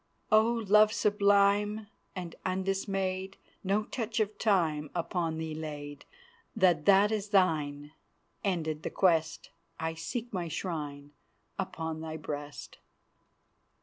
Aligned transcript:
"O 0.31 0.41
Love 0.67 0.91
sublime 0.91 1.85
And 2.15 2.33
undismayed, 2.43 3.37
No 3.63 3.83
touch 3.83 4.19
of 4.19 4.35
Time 4.39 4.89
Upon 4.95 5.37
thee 5.37 5.53
laid. 5.53 6.05
Take 6.59 6.85
that 6.85 7.11
is 7.11 7.29
thine; 7.29 7.91
Ended 8.43 8.81
the 8.81 8.89
quest! 8.89 9.51
I 9.79 9.93
seek 9.93 10.33
my 10.33 10.47
shrine 10.47 11.11
Upon 11.59 12.01
thy 12.01 12.17
breast." 12.17 12.79